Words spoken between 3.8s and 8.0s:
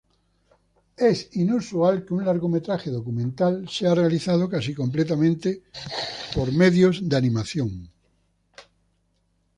realizado casi completamente por medios de animación.